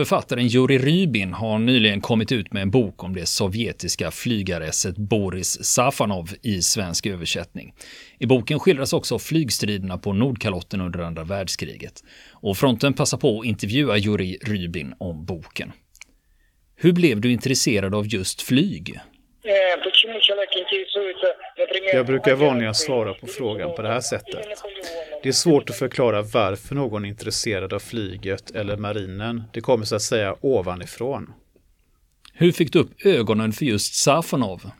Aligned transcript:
Författaren 0.00 0.46
Jurij 0.46 0.78
Rybin 0.78 1.32
har 1.32 1.58
nyligen 1.58 2.00
kommit 2.00 2.32
ut 2.32 2.52
med 2.52 2.62
en 2.62 2.70
bok 2.70 3.04
om 3.04 3.14
det 3.14 3.26
sovjetiska 3.26 4.10
flygaresset 4.10 4.96
Boris 4.96 5.64
Safanov 5.64 6.28
i 6.42 6.62
svensk 6.62 7.06
översättning. 7.06 7.74
I 8.18 8.26
boken 8.26 8.58
skildras 8.58 8.92
också 8.92 9.18
flygstriderna 9.18 9.98
på 9.98 10.12
Nordkalotten 10.12 10.80
under 10.80 10.98
andra 10.98 11.24
världskriget. 11.24 12.04
Och 12.32 12.56
fronten 12.56 12.94
passar 12.94 13.18
på 13.18 13.40
att 13.40 13.46
intervjua 13.46 13.96
Jurij 13.96 14.38
Rybin 14.42 14.94
om 14.98 15.24
boken. 15.24 15.72
Hur 16.76 16.92
blev 16.92 17.20
du 17.20 17.32
intresserad 17.32 17.94
av 17.94 18.06
just 18.06 18.42
flyg? 18.42 19.00
Jag 21.92 22.06
brukar 22.06 22.34
vanligen 22.34 22.74
svara 22.74 23.14
på 23.14 23.26
frågan 23.26 23.74
på 23.76 23.82
det 23.82 23.88
här 23.88 24.00
sättet. 24.00 24.46
Det 25.22 25.28
är 25.28 25.32
svårt 25.32 25.70
att 25.70 25.76
förklara 25.76 26.22
varför 26.22 26.74
någon 26.74 27.04
är 27.04 27.08
intresserad 27.08 27.72
av 27.72 27.78
flyget 27.78 28.50
eller 28.50 28.76
marinen. 28.76 29.42
Det 29.52 29.60
kommer 29.60 29.84
så 29.84 29.96
att 29.96 30.02
säga 30.02 30.36
ovanifrån. 30.40 31.32
Hur 32.32 32.52
fick 32.52 32.72
du 32.72 32.78
upp 32.78 33.06
ögonen 33.06 33.52
för 33.52 33.64
just 33.64 33.94
Safonov? 33.94 34.70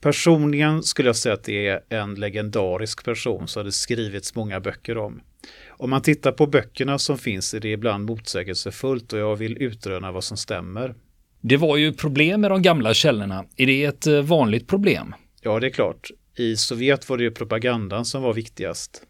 Personligen 0.00 0.82
skulle 0.82 1.08
jag 1.08 1.16
säga 1.16 1.34
att 1.34 1.44
det 1.44 1.68
är 1.68 1.80
en 1.88 2.14
legendarisk 2.14 3.04
person 3.04 3.48
som 3.48 3.64
det 3.64 3.72
skrivits 3.72 4.34
många 4.34 4.60
böcker 4.60 4.98
om. 4.98 5.20
Om 5.68 5.90
man 5.90 6.02
tittar 6.02 6.32
på 6.32 6.46
böckerna 6.46 6.98
som 6.98 7.18
finns 7.18 7.54
är 7.54 7.60
det 7.60 7.72
ibland 7.72 8.04
motsägelsefullt 8.04 9.12
och 9.12 9.18
jag 9.18 9.36
vill 9.36 9.62
utröna 9.62 10.12
vad 10.12 10.24
som 10.24 10.36
stämmer. 10.36 10.94
Det 11.40 11.56
var 11.56 11.76
ju 11.76 11.92
problem 11.92 12.40
med 12.40 12.50
de 12.50 12.62
gamla 12.62 12.94
källorna. 12.94 13.44
Är 13.56 13.66
det 13.66 13.84
ett 13.84 14.06
eh, 14.06 14.20
vanligt 14.20 14.68
problem? 14.68 15.14
Ja, 15.40 15.60
det 15.60 15.66
är 15.66 15.70
klart. 15.70 16.10
I 16.36 16.56
Sovjet 16.56 17.08
var 17.08 17.16
det 17.16 17.22
ju 17.22 17.30
propagandan 17.30 18.04
som 18.04 18.22
var 18.22 18.32
viktigast. 18.32 19.02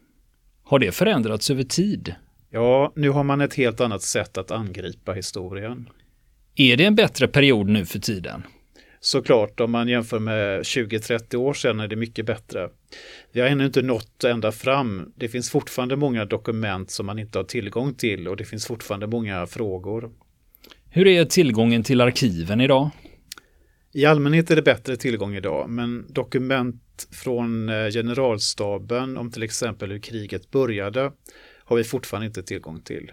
Har 0.73 0.79
det 0.79 0.93
förändrats 0.93 1.51
över 1.51 1.63
tid? 1.63 2.15
Ja, 2.51 2.93
nu 2.97 3.09
har 3.09 3.25
man 3.25 3.41
ett 3.41 3.55
helt 3.55 3.81
annat 3.81 4.03
sätt 4.03 4.39
att 4.39 4.51
angripa 4.51 5.13
historien. 5.13 5.89
Är 6.55 6.77
det 6.77 6.85
en 6.85 6.95
bättre 6.95 7.29
period 7.29 7.69
nu 7.69 7.85
för 7.85 7.99
tiden? 7.99 8.43
Såklart, 9.01 9.61
om 9.61 9.71
man 9.71 9.89
jämför 9.89 10.19
med 10.19 10.61
20-30 10.61 11.37
år 11.37 11.55
sedan 11.55 11.81
är 11.81 11.89
det 11.89 11.97
mycket 11.97 12.27
bättre. 12.27 12.69
Vi 13.33 13.41
har 13.41 13.49
ännu 13.49 13.67
inte 13.67 13.83
nått 13.83 14.25
ända 14.25 14.53
fram. 14.53 15.13
Det 15.17 15.29
finns 15.29 15.51
fortfarande 15.51 15.97
många 15.97 16.25
dokument 16.25 16.91
som 16.91 17.07
man 17.07 17.19
inte 17.19 17.39
har 17.39 17.45
tillgång 17.45 17.95
till 17.95 18.29
och 18.29 18.37
det 18.37 18.45
finns 18.45 18.67
fortfarande 18.67 19.07
många 19.07 19.47
frågor. 19.47 20.11
Hur 20.91 21.07
är 21.07 21.25
tillgången 21.25 21.83
till 21.83 22.01
arkiven 22.01 22.61
idag? 22.61 22.91
I 23.93 24.05
allmänhet 24.05 24.51
är 24.51 24.57
det 24.57 24.63
bättre 24.63 24.97
tillgång 24.97 25.37
idag, 25.37 25.71
men 25.71 26.07
dokument 26.09 26.83
från 27.11 27.69
eh, 27.69 27.91
generalstaben 27.91 29.17
om 29.17 29.31
till 29.31 29.43
exempel 29.43 29.91
hur 29.91 29.99
kriget 29.99 30.51
började 30.51 31.13
har 31.65 31.77
vi 31.77 31.85
fortfarande 31.85 32.27
inte 32.27 32.43
tillgång 32.43 32.81
till. 32.81 33.13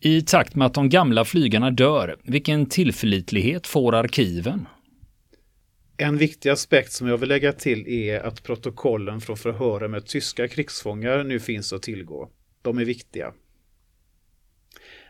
I 0.00 0.22
takt 0.22 0.54
med 0.54 0.66
att 0.66 0.74
de 0.74 0.88
gamla 0.88 1.24
flygarna 1.24 1.70
dör, 1.70 2.16
vilken 2.22 2.66
tillförlitlighet 2.66 3.66
får 3.66 3.94
arkiven? 3.94 4.66
En 5.96 6.16
viktig 6.16 6.50
aspekt 6.50 6.92
som 6.92 7.08
jag 7.08 7.18
vill 7.18 7.28
lägga 7.28 7.52
till 7.52 7.88
är 7.88 8.20
att 8.20 8.42
protokollen 8.42 9.20
från 9.20 9.36
förhören 9.36 9.90
med 9.90 10.06
tyska 10.06 10.48
krigsfångar 10.48 11.24
nu 11.24 11.40
finns 11.40 11.72
att 11.72 11.82
tillgå. 11.82 12.30
De 12.62 12.78
är 12.78 12.84
viktiga. 12.84 13.32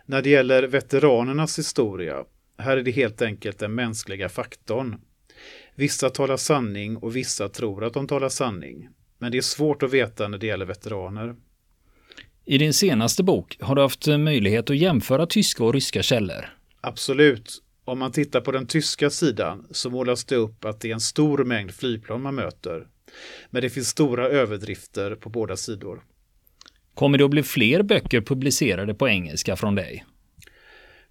När 0.06 0.22
det 0.22 0.30
gäller 0.30 0.62
veteranernas 0.62 1.58
historia, 1.58 2.24
här 2.58 2.76
är 2.76 2.82
det 2.82 2.90
helt 2.90 3.22
enkelt 3.22 3.58
den 3.58 3.74
mänskliga 3.74 4.28
faktorn. 4.28 5.00
Vissa 5.78 6.10
talar 6.10 6.36
sanning 6.36 6.96
och 6.96 7.16
vissa 7.16 7.48
tror 7.48 7.84
att 7.84 7.94
de 7.94 8.06
talar 8.06 8.28
sanning. 8.28 8.88
Men 9.18 9.32
det 9.32 9.38
är 9.38 9.42
svårt 9.42 9.82
att 9.82 9.92
veta 9.92 10.28
när 10.28 10.38
det 10.38 10.46
gäller 10.46 10.66
veteraner. 10.66 11.36
I 12.44 12.58
din 12.58 12.72
senaste 12.72 13.22
bok 13.22 13.56
har 13.60 13.74
du 13.74 13.82
haft 13.82 14.06
möjlighet 14.06 14.70
att 14.70 14.76
jämföra 14.76 15.26
tyska 15.26 15.64
och 15.64 15.74
ryska 15.74 16.02
källor. 16.02 16.44
Absolut. 16.80 17.62
Om 17.84 17.98
man 17.98 18.12
tittar 18.12 18.40
på 18.40 18.52
den 18.52 18.66
tyska 18.66 19.10
sidan 19.10 19.66
så 19.70 19.90
målas 19.90 20.24
det 20.24 20.36
upp 20.36 20.64
att 20.64 20.80
det 20.80 20.90
är 20.90 20.94
en 20.94 21.00
stor 21.00 21.44
mängd 21.44 21.74
flygplan 21.74 22.22
man 22.22 22.34
möter. 22.34 22.86
Men 23.50 23.62
det 23.62 23.70
finns 23.70 23.88
stora 23.88 24.28
överdrifter 24.28 25.14
på 25.14 25.28
båda 25.28 25.56
sidor. 25.56 26.02
Kommer 26.94 27.18
det 27.18 27.24
att 27.24 27.30
bli 27.30 27.42
fler 27.42 27.82
böcker 27.82 28.20
publicerade 28.20 28.94
på 28.94 29.08
engelska 29.08 29.56
från 29.56 29.74
dig? 29.74 30.04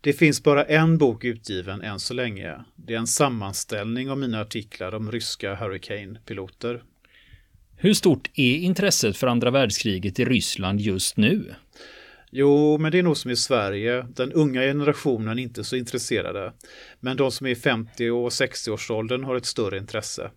Det 0.01 0.13
finns 0.13 0.43
bara 0.43 0.65
en 0.65 0.97
bok 0.97 1.23
utgiven 1.23 1.81
än 1.81 1.99
så 1.99 2.13
länge. 2.13 2.55
Det 2.75 2.93
är 2.93 2.97
en 2.97 3.07
sammanställning 3.07 4.09
av 4.09 4.17
mina 4.17 4.41
artiklar 4.41 4.95
om 4.95 5.11
ryska 5.11 5.55
Hurricane-piloter. 5.55 6.83
Hur 7.75 7.93
stort 7.93 8.29
är 8.33 8.55
intresset 8.55 9.17
för 9.17 9.27
andra 9.27 9.51
världskriget 9.51 10.19
i 10.19 10.25
Ryssland 10.25 10.79
just 10.81 11.17
nu? 11.17 11.55
Jo, 12.31 12.77
men 12.77 12.91
det 12.91 12.99
är 12.99 13.03
nog 13.03 13.17
som 13.17 13.31
i 13.31 13.35
Sverige. 13.35 14.01
Den 14.01 14.31
unga 14.31 14.61
generationen 14.61 15.39
är 15.39 15.43
inte 15.43 15.63
så 15.63 15.75
intresserade. 15.75 16.53
Men 16.99 17.17
de 17.17 17.31
som 17.31 17.47
är 17.47 17.51
i 17.51 17.55
50 17.55 18.09
och 18.09 18.29
60-årsåldern 18.29 19.23
har 19.23 19.35
ett 19.35 19.45
större 19.45 19.77
intresse. 19.77 20.31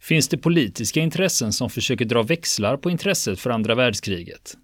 Finns 0.00 0.28
det 0.28 0.38
politiska 0.38 1.00
intressen 1.00 1.52
som 1.52 1.70
försöker 1.70 2.04
dra 2.04 2.22
växlar 2.22 2.76
på 2.76 2.90
intresset 2.90 3.40
för 3.40 3.50
andra 3.50 3.74
världskriget? 3.74 4.56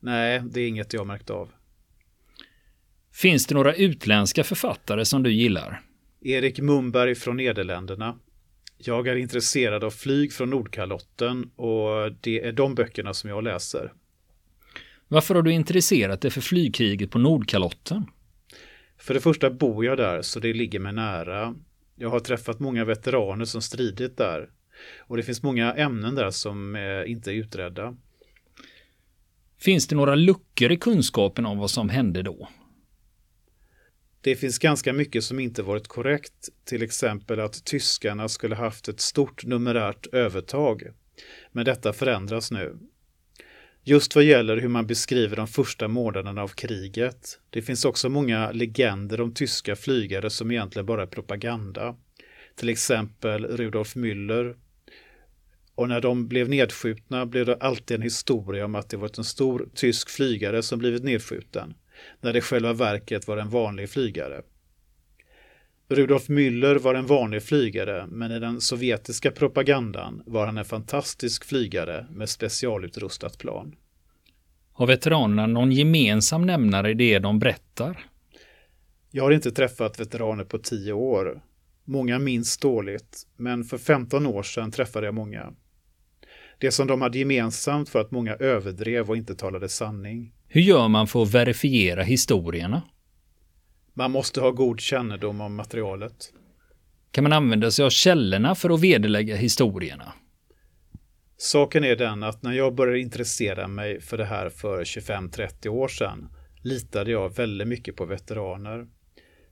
Nej, 0.00 0.42
det 0.50 0.60
är 0.60 0.68
inget 0.68 0.92
jag 0.92 1.06
märkt 1.06 1.30
av. 1.30 1.50
Finns 3.16 3.46
det 3.46 3.54
några 3.54 3.74
utländska 3.74 4.44
författare 4.44 5.04
som 5.04 5.22
du 5.22 5.32
gillar? 5.32 5.80
Erik 6.20 6.60
Mumberg 6.60 7.14
från 7.14 7.36
Nederländerna. 7.36 8.18
Jag 8.78 9.08
är 9.08 9.16
intresserad 9.16 9.84
av 9.84 9.90
flyg 9.90 10.32
från 10.32 10.50
Nordkalotten 10.50 11.50
och 11.56 12.12
det 12.20 12.40
är 12.40 12.52
de 12.52 12.74
böckerna 12.74 13.14
som 13.14 13.30
jag 13.30 13.44
läser. 13.44 13.92
Varför 15.08 15.34
har 15.34 15.42
du 15.42 15.52
intresserat 15.52 16.20
dig 16.20 16.30
för 16.30 16.40
flygkriget 16.40 17.10
på 17.10 17.18
Nordkalotten? 17.18 18.06
För 18.98 19.14
det 19.14 19.20
första 19.20 19.50
bor 19.50 19.84
jag 19.84 19.96
där 19.96 20.22
så 20.22 20.40
det 20.40 20.52
ligger 20.52 20.78
mig 20.78 20.92
nära. 20.92 21.54
Jag 21.94 22.08
har 22.08 22.20
träffat 22.20 22.60
många 22.60 22.84
veteraner 22.84 23.44
som 23.44 23.62
stridit 23.62 24.16
där 24.16 24.50
och 24.98 25.16
det 25.16 25.22
finns 25.22 25.42
många 25.42 25.74
ämnen 25.74 26.14
där 26.14 26.30
som 26.30 26.76
inte 27.06 27.30
är 27.30 27.34
utredda. 27.34 27.96
Finns 29.58 29.86
det 29.86 29.96
några 29.96 30.14
luckor 30.14 30.72
i 30.72 30.76
kunskapen 30.76 31.46
om 31.46 31.58
vad 31.58 31.70
som 31.70 31.88
hände 31.88 32.22
då? 32.22 32.48
Det 34.26 34.36
finns 34.36 34.58
ganska 34.58 34.92
mycket 34.92 35.24
som 35.24 35.40
inte 35.40 35.62
varit 35.62 35.88
korrekt, 35.88 36.48
till 36.64 36.82
exempel 36.82 37.40
att 37.40 37.64
tyskarna 37.64 38.28
skulle 38.28 38.54
haft 38.54 38.88
ett 38.88 39.00
stort 39.00 39.44
numerärt 39.44 40.06
övertag. 40.06 40.82
Men 41.52 41.64
detta 41.64 41.92
förändras 41.92 42.50
nu. 42.50 42.78
Just 43.82 44.14
vad 44.14 44.24
gäller 44.24 44.56
hur 44.56 44.68
man 44.68 44.86
beskriver 44.86 45.36
de 45.36 45.46
första 45.46 45.88
månaderna 45.88 46.42
av 46.42 46.48
kriget. 46.48 47.40
Det 47.50 47.62
finns 47.62 47.84
också 47.84 48.08
många 48.08 48.50
legender 48.50 49.20
om 49.20 49.34
tyska 49.34 49.76
flygare 49.76 50.30
som 50.30 50.50
egentligen 50.50 50.86
bara 50.86 51.02
är 51.02 51.06
propaganda. 51.06 51.96
Till 52.56 52.68
exempel 52.68 53.44
Rudolf 53.44 53.96
Müller. 53.96 54.56
Och 55.74 55.88
när 55.88 56.00
de 56.00 56.28
blev 56.28 56.48
nedskjutna 56.48 57.26
blev 57.26 57.46
det 57.46 57.56
alltid 57.56 57.94
en 57.94 58.02
historia 58.02 58.64
om 58.64 58.74
att 58.74 58.88
det 58.88 58.96
varit 58.96 59.18
en 59.18 59.24
stor 59.24 59.68
tysk 59.74 60.10
flygare 60.10 60.62
som 60.62 60.78
blivit 60.78 61.04
nedskjuten 61.04 61.74
när 62.20 62.32
det 62.32 62.40
själva 62.40 62.72
verket 62.72 63.28
var 63.28 63.36
en 63.36 63.50
vanlig 63.50 63.90
flygare. 63.90 64.42
Rudolf 65.88 66.28
Müller 66.28 66.78
var 66.78 66.94
en 66.94 67.06
vanlig 67.06 67.42
flygare, 67.42 68.06
men 68.06 68.32
i 68.32 68.38
den 68.38 68.60
sovjetiska 68.60 69.30
propagandan 69.30 70.22
var 70.26 70.46
han 70.46 70.58
en 70.58 70.64
fantastisk 70.64 71.44
flygare 71.44 72.06
med 72.10 72.28
specialutrustat 72.28 73.38
plan. 73.38 73.76
Har 74.72 74.86
veteranerna 74.86 75.46
någon 75.46 75.72
gemensam 75.72 76.46
nämnare 76.46 76.90
i 76.90 76.94
det 76.94 77.18
de 77.18 77.38
berättar? 77.38 78.06
Jag 79.10 79.24
har 79.24 79.30
inte 79.30 79.50
träffat 79.50 80.00
veteraner 80.00 80.44
på 80.44 80.58
tio 80.58 80.92
år. 80.92 81.42
Många 81.84 82.18
minns 82.18 82.58
dåligt, 82.58 83.26
men 83.36 83.64
för 83.64 83.78
15 83.78 84.26
år 84.26 84.42
sedan 84.42 84.70
träffade 84.70 85.06
jag 85.06 85.14
många. 85.14 85.52
Det 86.58 86.70
som 86.70 86.86
de 86.86 87.02
hade 87.02 87.18
gemensamt 87.18 87.94
var 87.94 88.00
att 88.00 88.10
många 88.10 88.34
överdrev 88.34 89.10
och 89.10 89.16
inte 89.16 89.34
talade 89.34 89.68
sanning. 89.68 90.32
Hur 90.48 90.60
gör 90.60 90.88
man 90.88 91.06
för 91.06 91.22
att 91.22 91.34
verifiera 91.34 92.02
historierna? 92.02 92.82
Man 93.94 94.10
måste 94.10 94.40
ha 94.40 94.50
god 94.50 94.80
kännedom 94.80 95.40
om 95.40 95.54
materialet. 95.54 96.32
Kan 97.10 97.24
man 97.24 97.32
använda 97.32 97.70
sig 97.70 97.84
av 97.84 97.90
källorna 97.90 98.54
för 98.54 98.70
att 98.70 98.80
vederlägga 98.80 99.36
historierna? 99.36 100.12
Saken 101.36 101.84
är 101.84 101.96
den 101.96 102.22
att 102.22 102.42
när 102.42 102.52
jag 102.52 102.74
började 102.74 103.00
intressera 103.00 103.68
mig 103.68 104.00
för 104.00 104.18
det 104.18 104.24
här 104.24 104.48
för 104.48 104.84
25-30 104.84 105.68
år 105.68 105.88
sedan 105.88 106.28
litade 106.62 107.10
jag 107.10 107.36
väldigt 107.36 107.68
mycket 107.68 107.96
på 107.96 108.04
veteraner. 108.04 108.86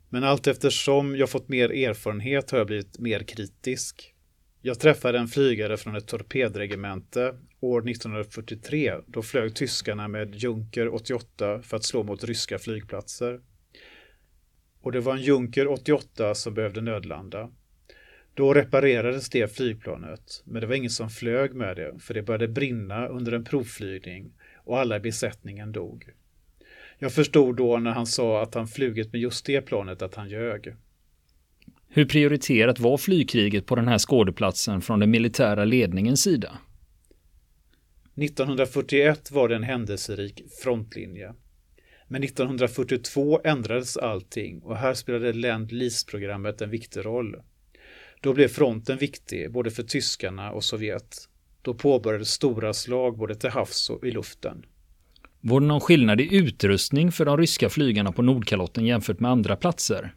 Men 0.09 0.25
allt 0.25 0.47
eftersom 0.47 1.17
jag 1.17 1.31
fått 1.31 1.49
mer 1.49 1.71
erfarenhet 1.71 2.51
har 2.51 2.59
jag 2.59 2.67
blivit 2.67 2.99
mer 2.99 3.21
kritisk. 3.21 4.15
Jag 4.63 4.81
träffade 4.81 5.19
en 5.19 5.29
flygare 5.29 5.77
från 5.77 5.97
ett 5.97 6.07
torpedregemente 6.07 7.35
år 7.71 7.91
1943. 7.91 8.95
Då 9.07 9.23
flög 9.23 9.55
tyskarna 9.55 10.09
med 10.09 10.35
Junker 10.35 10.95
88 10.95 11.63
för 11.63 11.77
att 11.77 11.85
slå 11.85 12.03
mot 12.03 12.25
ryska 12.25 12.59
flygplatser. 12.59 13.41
Och 14.81 14.93
det 14.93 15.01
var 15.01 15.15
en 15.15 15.23
Junker 15.23 15.69
88 15.69 16.35
som 16.35 16.55
behövde 16.55 16.81
nödlanda. 16.81 17.51
Då 18.35 18.55
reparerades 18.55 19.31
det 19.31 19.57
flygplanet, 19.57 20.43
men 20.45 20.61
det 20.61 20.67
var 20.67 20.75
ingen 20.75 20.91
som 20.91 21.11
flög 21.11 21.55
med 21.55 21.77
det 21.77 21.95
för 22.01 22.15
det 22.15 22.23
började 22.23 22.49
brinna 22.49 23.09
under 23.09 23.33
en 23.33 23.45
provflygning 23.45 24.33
och 24.65 24.79
alla 24.79 24.97
i 24.97 25.01
besättningen 25.01 25.73
dog. 25.73 26.09
Jag 26.99 27.13
förstod 27.13 27.57
då 27.57 27.79
när 27.79 27.91
han 27.91 28.07
sa 28.07 28.43
att 28.43 28.55
han 28.55 28.69
flugit 28.69 29.13
med 29.13 29.21
just 29.21 29.47
det 29.47 29.61
planet 29.61 30.03
att 30.03 30.15
han 30.15 30.29
ljög. 30.29 30.75
Hur 31.89 32.05
prioriterat 32.05 32.79
var 32.79 32.99
flygkriget 32.99 33.67
på 33.67 33.77
den 33.77 33.89
här 33.89 33.99
skådeplatsen 33.99 34.81
från 34.81 35.01
den 35.01 35.11
militära 35.11 35.65
ledningens 35.65 36.23
sida? 36.23 36.59
1941 38.17 39.31
var 39.31 39.49
det 39.49 39.57
en 39.57 39.63
händelserik 39.63 40.43
frontlinje. 40.63 41.35
Men 42.09 42.25
1942 42.25 43.41
ändrades 43.45 43.97
allting 43.97 44.63
och 44.63 44.77
här 44.77 44.95
spelade 44.95 45.33
Lend 45.33 45.73
Lease-programmet 45.73 46.61
en 46.61 46.71
viktig 46.71 47.05
roll. 47.05 47.37
Då 48.21 48.35
blev 48.35 48.49
fronten 48.49 48.99
viktig 48.99 49.53
både 49.53 49.71
för 49.71 49.83
tyskarna 49.83 50.53
och 50.53 50.65
Sovjet. 50.65 51.29
Då 51.63 51.75
påbörjades 51.75 52.31
stora 52.31 52.75
slag 52.75 53.19
både 53.19 53.35
till 53.35 53.51
havs 53.51 53.91
och 53.91 54.07
i 54.07 54.11
luften. 54.11 54.65
Var 55.41 55.61
det 55.61 55.67
någon 55.67 55.81
skillnad 55.81 56.21
i 56.21 56.37
utrustning 56.37 57.13
för 57.13 57.25
de 57.25 57.37
ryska 57.37 57.69
flygarna 57.69 58.13
på 58.13 58.23
Nordkalotten 58.23 58.87
jämfört 58.87 59.21
med 59.21 59.31
andra 59.31 59.57
platser? 59.57 60.15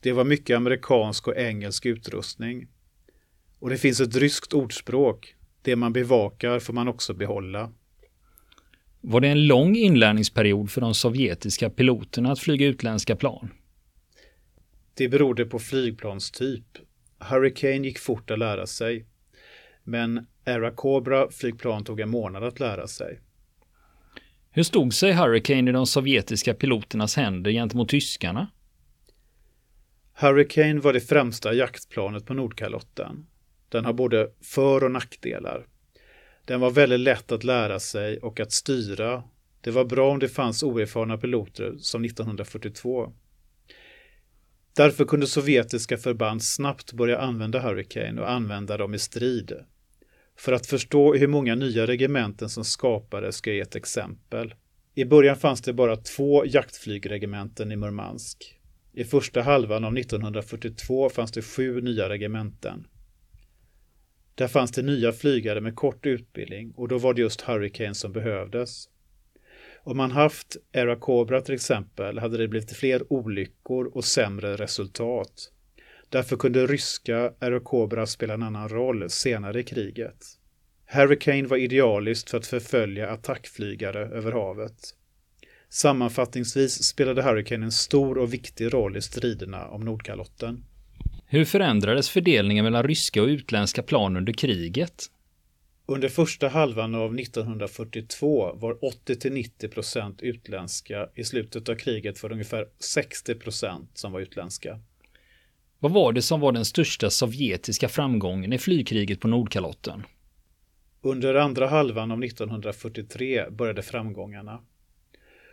Det 0.00 0.12
var 0.12 0.24
mycket 0.24 0.56
amerikansk 0.56 1.28
och 1.28 1.36
engelsk 1.36 1.86
utrustning. 1.86 2.68
Och 3.58 3.70
det 3.70 3.78
finns 3.78 4.00
ett 4.00 4.16
ryskt 4.16 4.52
ordspråk. 4.52 5.34
Det 5.62 5.76
man 5.76 5.92
bevakar 5.92 6.58
får 6.58 6.72
man 6.72 6.88
också 6.88 7.14
behålla. 7.14 7.72
Var 9.00 9.20
det 9.20 9.28
en 9.28 9.46
lång 9.46 9.76
inlärningsperiod 9.76 10.70
för 10.70 10.80
de 10.80 10.94
sovjetiska 10.94 11.70
piloterna 11.70 12.32
att 12.32 12.38
flyga 12.38 12.66
utländska 12.66 13.16
plan? 13.16 13.48
Det 14.94 15.08
berodde 15.08 15.44
på 15.44 15.58
flygplanstyp. 15.58 16.64
Hurricane 17.18 17.86
gick 17.86 17.98
fort 17.98 18.30
att 18.30 18.38
lära 18.38 18.66
sig. 18.66 19.06
Men 19.84 20.26
Era 20.44 20.70
Cobra 20.70 21.30
flygplan 21.30 21.84
tog 21.84 22.00
en 22.00 22.10
månad 22.10 22.44
att 22.44 22.60
lära 22.60 22.86
sig. 22.86 23.20
Hur 24.50 24.62
stod 24.62 24.94
sig 24.94 25.12
Hurricane 25.12 25.70
i 25.70 25.72
de 25.72 25.86
sovjetiska 25.86 26.54
piloternas 26.54 27.16
händer 27.16 27.50
gentemot 27.50 27.88
tyskarna? 27.88 28.50
Hurricane 30.12 30.80
var 30.80 30.92
det 30.92 31.00
främsta 31.00 31.54
jaktplanet 31.54 32.26
på 32.26 32.34
Nordkalotten. 32.34 33.26
Den 33.70 33.84
har 33.84 33.92
både 33.92 34.30
för 34.40 34.84
och 34.84 34.90
nackdelar. 34.90 35.66
Den 36.44 36.60
var 36.60 36.70
väldigt 36.70 37.00
lätt 37.00 37.32
att 37.32 37.44
lära 37.44 37.80
sig 37.80 38.18
och 38.18 38.40
att 38.40 38.52
styra. 38.52 39.22
Det 39.60 39.70
var 39.70 39.84
bra 39.84 40.10
om 40.10 40.18
det 40.18 40.28
fanns 40.28 40.62
oerfarna 40.62 41.18
piloter 41.18 41.74
som 41.78 42.04
1942. 42.04 43.12
Därför 44.76 45.04
kunde 45.04 45.26
sovjetiska 45.26 45.96
förband 45.96 46.42
snabbt 46.42 46.92
börja 46.92 47.18
använda 47.18 47.60
Hurricane 47.60 48.20
och 48.20 48.30
använda 48.30 48.76
dem 48.76 48.94
i 48.94 48.98
strid. 48.98 49.52
För 50.36 50.52
att 50.52 50.66
förstå 50.66 51.14
hur 51.14 51.28
många 51.28 51.54
nya 51.54 51.86
regementen 51.86 52.48
som 52.48 52.64
skapades 52.64 53.36
ska 53.36 53.50
jag 53.50 53.56
ge 53.56 53.62
ett 53.62 53.76
exempel. 53.76 54.54
I 54.94 55.04
början 55.04 55.36
fanns 55.36 55.60
det 55.60 55.72
bara 55.72 55.96
två 55.96 56.46
jaktflygregementen 56.46 57.72
i 57.72 57.76
Murmansk. 57.76 58.60
I 58.92 59.04
första 59.04 59.42
halvan 59.42 59.84
av 59.84 59.98
1942 59.98 61.10
fanns 61.10 61.32
det 61.32 61.42
sju 61.42 61.80
nya 61.80 62.08
regementen. 62.08 62.86
Där 64.34 64.48
fanns 64.48 64.70
det 64.70 64.82
nya 64.82 65.12
flygare 65.12 65.60
med 65.60 65.76
kort 65.76 66.06
utbildning 66.06 66.72
och 66.76 66.88
då 66.88 66.98
var 66.98 67.14
det 67.14 67.20
just 67.20 67.40
Hurricane 67.40 67.94
som 67.94 68.12
behövdes. 68.12 68.88
Om 69.82 69.96
man 69.96 70.10
haft 70.10 70.56
Era 70.72 70.96
Cobra 70.96 71.40
till 71.40 71.54
exempel 71.54 72.18
hade 72.18 72.38
det 72.38 72.48
blivit 72.48 72.76
fler 72.76 73.12
olyckor 73.12 73.86
och 73.86 74.04
sämre 74.04 74.56
resultat. 74.56 75.52
Därför 76.08 76.36
kunde 76.36 76.66
ryska 76.66 77.32
Era 77.40 77.60
Cobra 77.60 78.06
spela 78.06 78.34
en 78.34 78.42
annan 78.42 78.68
roll 78.68 79.10
senare 79.10 79.60
i 79.60 79.64
kriget. 79.64 80.26
Hurricane 80.86 81.46
var 81.46 81.56
idealiskt 81.56 82.30
för 82.30 82.38
att 82.38 82.46
förfölja 82.46 83.10
attackflygare 83.10 84.00
över 84.00 84.32
havet. 84.32 84.94
Sammanfattningsvis 85.68 86.82
spelade 86.82 87.22
Hurricane 87.22 87.64
en 87.64 87.72
stor 87.72 88.18
och 88.18 88.34
viktig 88.34 88.74
roll 88.74 88.96
i 88.96 89.02
striderna 89.02 89.68
om 89.68 89.84
Nordkalotten. 89.84 90.64
Hur 91.32 91.44
förändrades 91.44 92.10
fördelningen 92.10 92.64
mellan 92.64 92.82
ryska 92.82 93.22
och 93.22 93.26
utländska 93.26 93.82
plan 93.82 94.16
under 94.16 94.32
kriget? 94.32 95.06
Under 95.86 96.08
första 96.08 96.48
halvan 96.48 96.94
av 96.94 97.18
1942 97.18 98.52
var 98.54 98.74
80-90% 99.06 100.22
utländska. 100.22 101.08
I 101.14 101.24
slutet 101.24 101.68
av 101.68 101.74
kriget 101.74 102.22
var 102.22 102.30
det 102.30 102.32
ungefär 102.32 102.66
60% 102.96 103.86
som 103.94 104.12
var 104.12 104.20
utländska. 104.20 104.80
Vad 105.78 105.92
var 105.92 106.12
det 106.12 106.22
som 106.22 106.40
var 106.40 106.52
den 106.52 106.64
största 106.64 107.10
sovjetiska 107.10 107.88
framgången 107.88 108.52
i 108.52 108.58
flygkriget 108.58 109.20
på 109.20 109.28
Nordkalotten? 109.28 110.02
Under 111.02 111.34
andra 111.34 111.66
halvan 111.66 112.10
av 112.10 112.24
1943 112.24 113.50
började 113.50 113.82
framgångarna. 113.82 114.60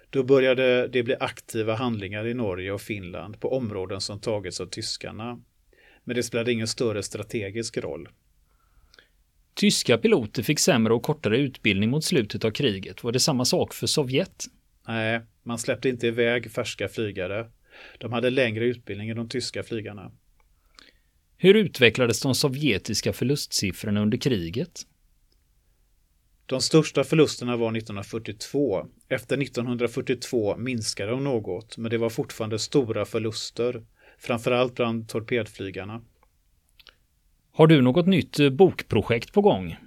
Då 0.10 0.24
började 0.24 0.88
det 0.88 1.04
bli 1.04 1.16
aktiva 1.20 1.76
handlingar 1.76 2.28
i 2.28 2.34
Norge 2.34 2.72
och 2.72 2.82
Finland 2.82 3.40
på 3.40 3.54
områden 3.58 4.02
som 4.02 4.20
tagits 4.20 4.62
av 4.62 4.66
tyskarna. 4.66 5.40
Men 6.08 6.16
det 6.16 6.24
spelade 6.24 6.52
ingen 6.52 6.68
större 6.68 7.04
strategisk 7.04 7.78
roll. 7.78 8.10
Tyska 9.54 9.98
piloter 9.98 10.44
fick 10.44 10.60
sämre 10.60 10.94
och 10.94 11.04
kortare 11.04 11.38
utbildning 11.38 11.90
mot 11.90 12.04
slutet 12.04 12.46
av 12.46 12.52
kriget. 12.52 13.04
Var 13.04 13.12
det 13.12 13.20
samma 13.20 13.46
sak 13.46 13.74
för 13.74 13.88
Sovjet? 13.88 14.46
Nej, 14.88 15.22
man 15.44 15.60
släppte 15.60 15.90
inte 15.90 16.08
iväg 16.08 16.52
färska 16.52 16.88
flygare. 16.88 17.52
De 17.98 18.14
hade 18.14 18.30
längre 18.30 18.66
utbildning 18.66 19.10
än 19.10 19.18
de 19.18 19.30
tyska 19.30 19.64
flygarna. 19.64 20.12
Hur 21.38 21.54
utvecklades 21.54 22.22
de 22.22 22.36
sovjetiska 22.36 23.14
förlustsiffrorna 23.14 24.02
under 24.02 24.18
kriget? 24.18 24.82
De 26.46 26.62
största 26.62 27.04
förlusterna 27.04 27.58
var 27.58 27.78
1942. 27.78 28.88
Efter 29.10 29.42
1942 29.42 30.58
minskade 30.58 31.12
de 31.12 31.24
något, 31.24 31.78
men 31.78 31.92
det 31.92 31.98
var 31.98 32.10
fortfarande 32.10 32.60
stora 32.60 33.06
förluster, 33.06 33.84
framförallt 34.18 34.76
bland 34.76 35.10
torpedflygarna. 35.10 36.02
Har 37.54 37.68
du 37.68 37.82
något 37.82 38.06
nytt 38.06 38.40
eh, 38.40 38.50
bokprojekt 38.50 39.34
på 39.34 39.42
gång? 39.42 39.78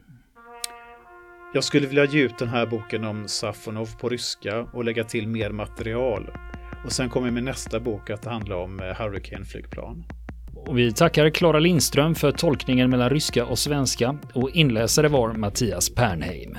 Jag 1.54 1.64
skulle 1.64 1.87
vilja 1.87 2.04
ge 2.04 2.20
ut 2.20 2.38
den 2.38 2.49
här 2.49 2.66
boken 2.66 3.04
om 3.04 3.28
Safonov 3.28 3.99
på 4.00 4.08
ryska 4.08 4.58
och 4.58 4.84
lägga 4.84 5.04
till 5.04 5.28
mer 5.28 5.50
material. 5.50 6.30
Och 6.84 6.92
sen 6.92 7.08
kommer 7.08 7.30
min 7.30 7.44
nästa 7.44 7.80
bok 7.80 8.10
att 8.10 8.25
handla 8.25 8.56
om 8.56 8.80
eh, 8.80 8.84
Hurricane-flygplan. 8.84 10.04
Och 10.66 10.78
vi 10.78 10.92
tackar 10.92 11.30
Klara 11.30 11.58
Lindström 11.58 12.14
för 12.14 12.32
tolkningen 12.32 12.90
mellan 12.90 13.10
ryska 13.10 13.44
och 13.44 13.58
svenska 13.58 14.18
och 14.34 14.50
inläsare 14.50 15.08
var 15.08 15.32
Mattias 15.32 15.94
Pernheim. 15.94 16.58